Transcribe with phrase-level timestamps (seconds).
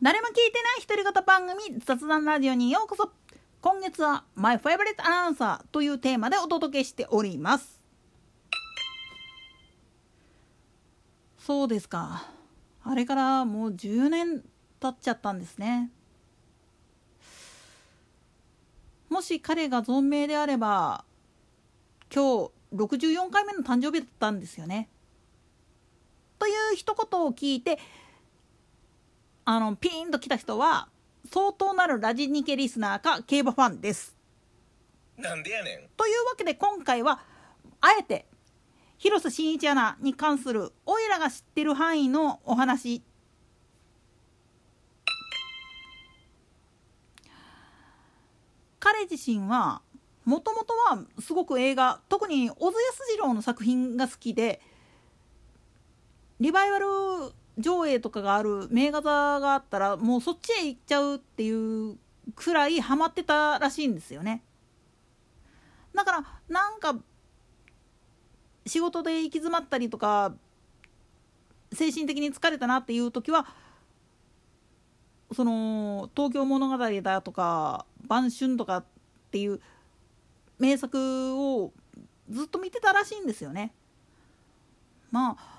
[0.00, 3.10] 誰も聞いてない独り言番組雑談ラジオにようこそ。
[3.60, 7.82] 今月は「マイ・ファイブレット・アナウンサー」というテーマでお届けしております。
[11.36, 12.28] そうですか。
[12.84, 14.44] あれからもう10年
[14.78, 15.90] 経っちゃったんですね。
[19.08, 21.04] もし彼が存命であれば
[22.14, 24.88] 今日64回目の誕生日だったんですよね。
[26.38, 27.80] という一言を聞いて
[29.50, 30.90] あのピーンと来た人は
[31.32, 34.14] 相当なるラジニケリスナーか競馬ファンです。
[35.16, 37.22] なんでやねんというわけで今回は
[37.80, 38.26] あえて
[38.98, 43.02] 広瀬真一アナに関するおいらが知ってる範囲のお話
[48.78, 49.80] 彼自身は
[50.26, 54.60] もともとはすごく映画特に小津安二郎の作品が好きで
[56.38, 56.86] リバイバル
[57.58, 61.96] 上映とかがある名画座があったらもうそっちへ行っちゃうっていう
[62.34, 64.42] くらいハマってたらしいんですよね
[65.94, 66.96] だからなんか
[68.66, 70.34] 仕事で行き詰まったりとか
[71.72, 73.46] 精神的に疲れたなっていう時は
[75.34, 78.84] その「東京物語」だとか「晩春」とかっ
[79.30, 79.60] ていう
[80.58, 81.72] 名作を
[82.30, 83.74] ずっと見てたらしいんですよね。
[85.10, 85.57] まあ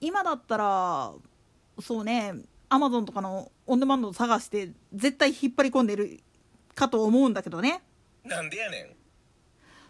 [0.00, 1.12] 今だったら
[1.80, 2.34] そうね
[2.68, 6.20] アマゾンとかのオンデマンドを探して絶対引っ張り込んでる
[6.74, 7.82] かと思うんだけどね
[8.24, 8.86] なんでやねん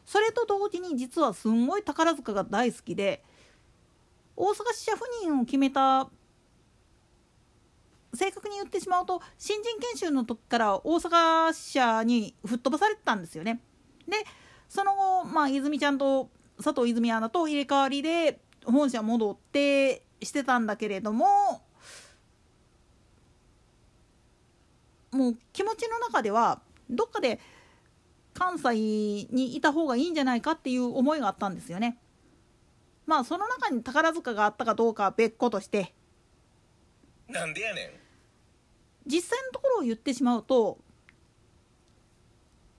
[0.07, 3.23] それと同時に実はすんごい宝塚が大好きで
[4.37, 6.09] 大阪支社赴任を決めた
[8.15, 13.61] 正確に言ってしまうと新人研修の時から大阪支社に吹っ飛ばされてたんですよね。
[14.07, 14.17] で
[14.69, 16.31] その後、まあ、泉ちゃんと
[16.63, 21.27] 佐藤泉アナと入れ替わりで本社戻ってしてたんだけれども
[25.13, 27.41] もう気持ちの中ではどっかで
[28.35, 28.75] 関西
[29.31, 31.99] にいた方がいいんじゃないかっていう思いがあったんですよね。
[33.07, 35.95] まあその中に宝塚があったかどうかは別個として。
[37.29, 37.91] なんでやねん。
[39.07, 40.79] 実際のところを言ってしまうと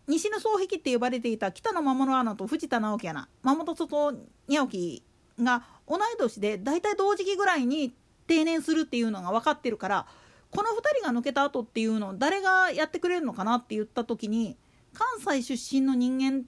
[0.08, 4.14] 西の双璧って呼ばれていた北野守アナと藤田直樹アナ間本外
[4.48, 5.04] 直樹
[5.44, 7.94] が同い年で大体同時期ぐらいに
[8.28, 10.06] 定年するっていうのが分かってるから
[10.52, 14.58] この2人が抜けた後っていうのを誰がやってくれるのかなって言った時に
[14.94, 16.44] 関西出身の人間っ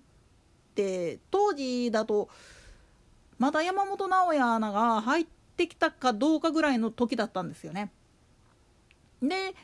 [0.75, 2.29] て当時だと
[3.37, 5.25] まだ山本直哉アナが入っ
[5.57, 7.91] てきたかどうかぐらいの時だったんですよね。
[9.21, 9.55] で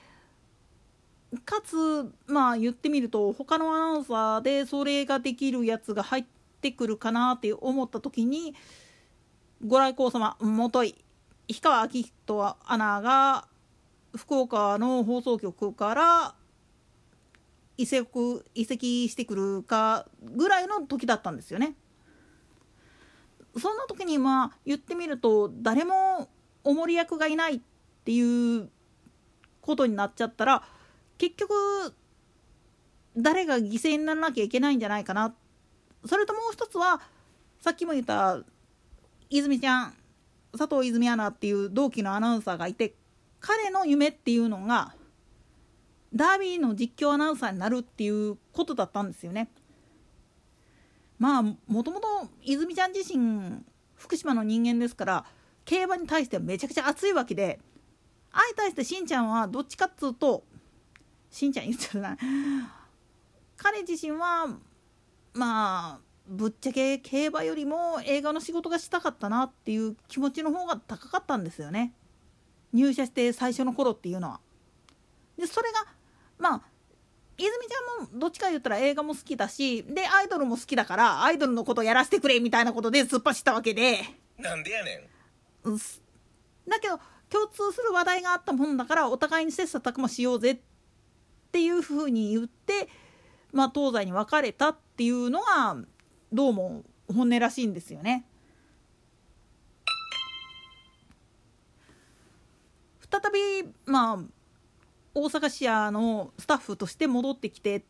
[1.43, 6.25] かつまあ言ってみると他のアナウンサーでそれができるやつが入っ
[6.61, 8.55] てくるかなって思った時に
[9.65, 10.95] ご来光様もとい
[11.47, 13.47] 氷川明人アナが
[14.15, 16.35] 福岡の放送局から
[17.77, 18.07] 移籍
[18.53, 21.75] 移籍してくるかぐらいの時だったんですよね。
[23.57, 26.29] そんな時にまあ言ってみると誰も
[26.63, 27.59] おもり役がいないっ
[28.05, 28.69] ていう
[29.61, 30.63] ことになっちゃったら
[31.17, 31.53] 結局
[33.15, 35.33] 誰が犠牲にならなきゃいけないんじゃないかな
[36.05, 37.01] それともう一つは
[37.59, 38.41] さっきも言った
[39.29, 39.93] 泉ちゃん
[40.57, 42.95] 佐藤泉アナっていう同期のアナウンサーがいて
[43.39, 44.93] 彼の夢っていうのが
[46.13, 49.49] ダービーの実況アナウンサーになるっていうことだったんですよね。
[51.19, 52.07] まあもともと
[52.43, 53.63] 泉ちゃん自身
[53.95, 55.25] 福島の人間ですから
[55.65, 57.59] 競馬に対してはめちゃくちゃ熱いわけで
[58.31, 60.43] 相対してしんちゃんはどっちかっつうと
[61.31, 62.17] しんちゃん言っちゃうな
[63.57, 64.47] 彼自身は
[65.33, 71.93] まあぶっちゃけ競馬よりも映画の仕事がしたかったなっていう気持ちの方が高かったんですよね。
[72.73, 74.39] 入社して最初の頃っていうのは。
[75.37, 75.85] でそれが
[76.37, 76.61] まあ
[77.37, 83.99] 泉ちゃんもどっちか言ったら映画も好きだしでアイドルも好きだからアイドルのことやらせてくれみたいなことで突っ走ったわけで。
[84.37, 85.09] なんでやね
[85.65, 85.77] ん、
[86.69, 90.59] だけど共通する話題があったもんだからお互いに切磋琢磨しようぜっ
[91.51, 92.87] ていうふうに言って
[93.51, 95.77] まあ東西に分かれたっていうのが
[96.31, 98.25] どうも本音らしいんですよね。
[103.09, 103.21] 再
[103.63, 104.19] びまあ
[105.15, 107.83] 大阪市屋のスタッフとして戻ってきてっ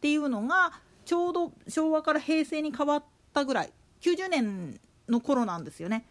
[0.00, 0.72] ていうのが
[1.04, 3.04] ちょうど昭和から平成に変わっ
[3.34, 6.06] たぐらい90年の頃なんですよね。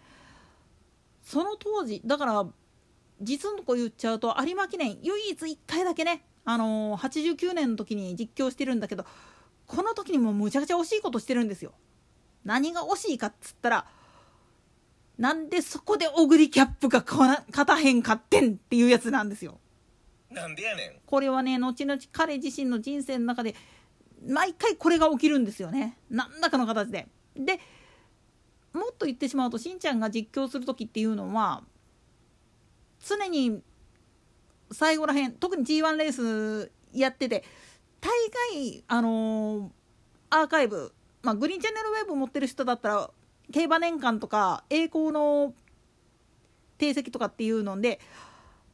[1.24, 2.46] その当時だから
[3.20, 9.06] 実のとこ言っちゃうと有馬記念唯一1回だけね、あのー、89年の時に実況してるんだけど
[9.68, 11.74] この時にもむちゃくちゃ惜しいことしてるんですよ。
[12.46, 13.86] 何が惜しいかっつったら
[15.18, 19.60] なんでそこでオグリキャップが勝たへんかってんっていうやつなんですよ。
[20.32, 23.56] なんでやねんこれはね後々彼自身の人生の中で
[24.28, 27.08] 毎回これが起きるんですよね何らかの形で。
[27.36, 27.60] で
[28.74, 31.64] もっと言ってしまうとしんちゃんが実況する時っていうのは
[33.06, 33.62] 常に
[34.72, 37.44] 最後らへん特に G1 レースやってて
[38.02, 38.12] 大
[38.54, 39.78] 概あのー
[40.30, 43.10] アーカイブ、まあ、グリーンチャンネルウェブ持ってる人だったら
[43.54, 45.54] 競馬年間とか栄光の
[46.78, 48.00] 定石とかっていうので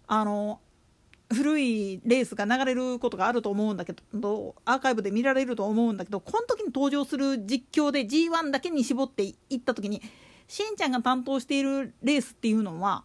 [0.08, 0.60] あの
[1.32, 10.02] 古いレースが流れることがあると思うんだけどアーカイブで見られると思うんだけどこの時に登場する実況で G1 だけに絞っていった時に
[10.48, 13.04] しんちゃんが担当しているレースっていうのは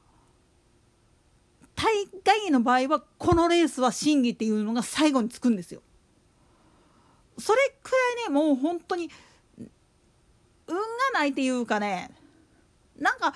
[1.77, 1.87] 大
[2.25, 5.83] 概の場合はこのレースは審議っていうのが最後につくんですよ。
[7.39, 9.11] それくらいねもう本当に
[10.67, 10.83] 運が
[11.15, 12.11] ないっていうかね
[12.99, 13.35] なんか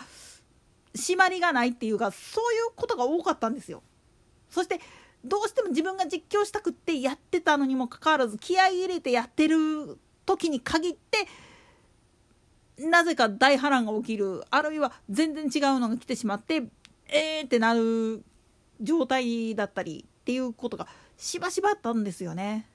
[0.95, 3.83] 締まりがないっていうかそういうことが多かったんですよ。
[4.51, 4.81] そして
[5.25, 11.27] どうしても自分が実況したくってやってたのにもかかわらず気合い入れてやってる時に限って
[12.79, 16.65] なぜか大波乱が起きるあるいは全然違うのが来てしまって
[17.07, 18.25] えーってなる
[18.81, 22.67] 状態だったりっていうことがしばしばあったんですよね。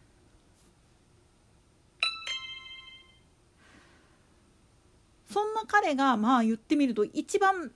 [5.32, 7.72] そんな彼がまあ言ってみると一番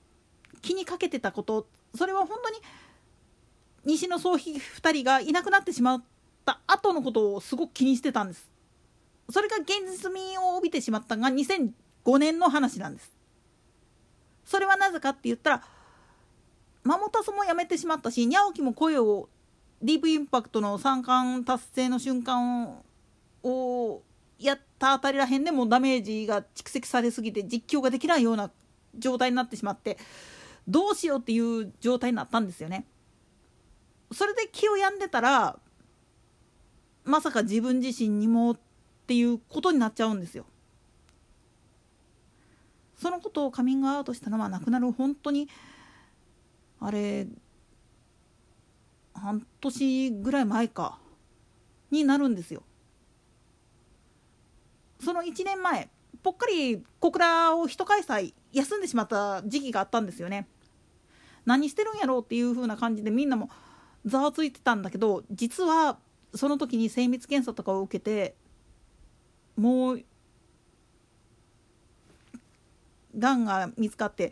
[0.62, 2.58] 気にかけてたことそれは本当に
[3.84, 6.04] 西野総比2人がいなくなってしまっ
[6.46, 8.50] た後のことをすごく気にしてたんです。
[9.30, 13.12] それが現実味を帯びてしまったが2005年の話なんです。
[14.46, 15.64] それはなぜかって言ったら
[16.84, 19.30] マモタソも辞めてしまったしニャオキも声を
[19.82, 22.82] ディープインパクトの三冠達成の瞬間
[23.44, 24.02] を
[24.42, 28.52] やったあたりらへんでもダメージが蓄積されすぎて実況ができないような
[28.98, 29.98] 状態になってしまって
[30.68, 32.86] どうしようっていう状態になったんですよね。
[34.12, 35.58] それで気を病んでたら
[37.06, 38.60] まさか自分自身にもっ
[39.08, 40.46] ていうことになっちゃうんですよ。
[42.98, 45.50] そのことをカミングアウトしたのは亡くなる本当に
[46.80, 47.28] あれ
[49.14, 51.00] 半年ぐらい前か
[51.90, 52.64] になるんですよ。
[55.04, 55.90] その1年前
[56.24, 60.48] ぽっかり小倉を一開催休んでしまった時期があったんですよね。
[61.46, 63.50] 何してるんやろうっていう風な感じでみんなも
[64.06, 65.98] ざわついてたんだけど実は
[66.36, 68.36] その時に精密検査とかを受けて
[69.58, 70.04] もう
[73.18, 74.32] がんが見つかって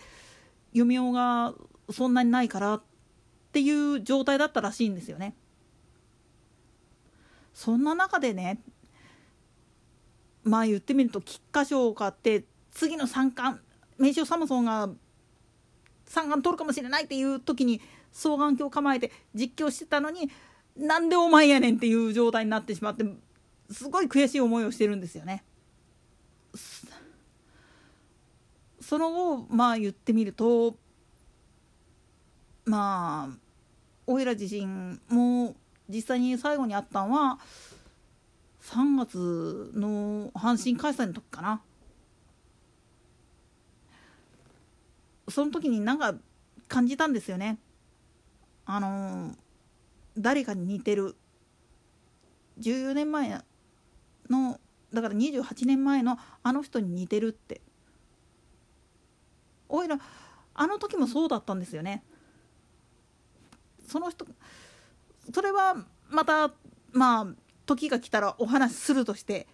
[0.73, 1.53] 余命が
[1.91, 2.81] そんなにないからっ
[3.51, 5.33] ていう状態だったらしいんですよね。
[7.53, 8.61] そんな中でね
[10.49, 13.61] まあ言ってみると菊花賞を買って次の三冠
[13.99, 14.89] 名称サムソンが
[16.05, 17.79] 三冠取るかもしれないっていう時に
[18.11, 20.29] 双眼鏡構えて実況してたのに
[20.75, 23.05] なんでお前やねんっていう状態になってしまって
[23.69, 25.43] すごい悔しい思いをしてるんですよね。
[28.81, 30.75] その後まあ言ってみると
[32.65, 33.37] まあ
[34.07, 35.55] おいら自身も
[35.87, 37.39] 実際に最後に会ったのは
[38.61, 41.61] 3月の阪神開催の時かな。
[45.29, 46.15] その時になんか
[46.67, 47.59] 感じたんですよね。
[48.65, 49.35] あの
[50.17, 51.15] 誰かに似てる
[52.59, 53.41] 14年前
[54.29, 54.59] の
[54.93, 57.61] だから28年前のあの人に似てるって
[59.67, 59.97] おいら
[60.53, 62.03] あの時もそうだったんですよね
[63.87, 64.25] その人
[65.33, 65.75] それは
[66.09, 66.51] また
[66.91, 67.27] まあ
[67.69, 69.47] 時が来たらお話しするとして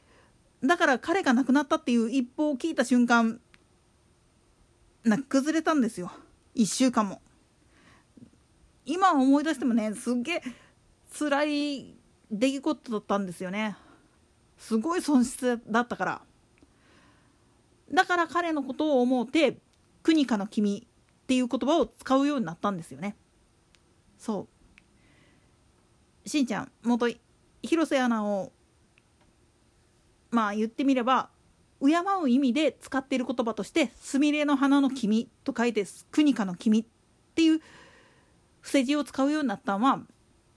[0.63, 3.41] だから彼が亡くなったっていう一報を聞いた瞬間
[5.03, 6.11] な崩れたんですよ。
[6.55, 7.21] 1週間も。
[8.85, 10.43] 今思い出してもねすっげえ
[11.17, 11.95] 辛い
[12.31, 13.75] 出来事だったんですよね。
[14.57, 16.21] すごい損失だったから。
[17.93, 19.59] だから彼のことを思うて
[20.01, 20.87] 「国かの君」
[21.23, 23.15] っていう言葉を使うようになったんですよね。
[24.17, 24.47] そ
[26.25, 26.29] う。
[26.29, 27.07] しんちゃん元
[27.65, 28.51] 広瀬アナを
[30.31, 31.29] まあ言ってみれば
[31.81, 31.87] 敬
[32.21, 36.85] う意味で使っている言葉として「すみれの花の君」と書いて「国かの君」っ
[37.35, 37.59] ていう
[38.61, 40.01] 伏せ字を使うようになったのは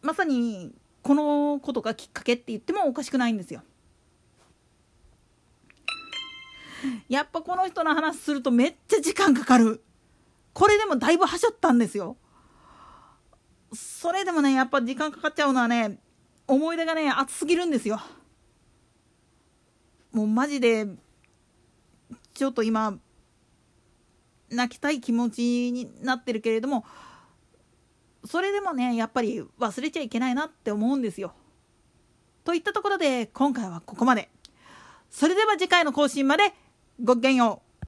[0.01, 0.73] まさに
[1.03, 3.63] このことがきっかけって言ってもおかしくないんですよ。
[7.09, 9.83] やっぱこの人の話するとめっちゃ時間かかる。
[10.53, 12.17] これでもだいぶはしょったんですよ。
[13.73, 15.99] それでもねやっぱ時間かかっちゃうのはね
[16.49, 18.01] 思い出がね熱すぎるんですよ。
[20.13, 20.87] もうマジで
[22.35, 22.99] ちょっと今
[24.51, 26.87] 泣きたい気持ちになってるけれども
[28.25, 31.35] それでもねやっぱり忘れちゃいけないなって思うんですよ。
[32.45, 34.31] といったところで今回はここまで。
[35.11, 36.55] それでは次回の更新まで
[37.03, 37.68] ごきげんよう。